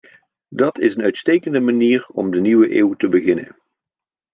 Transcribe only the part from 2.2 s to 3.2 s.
de nieuwe eeuw te